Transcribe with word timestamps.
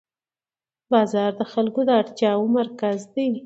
بازار 0.91 1.31
د 1.39 1.41
خلکو 1.53 1.79
د 1.85 1.89
اړتیاوو 2.01 2.51
مرکز 2.57 2.99
دی 3.13 3.27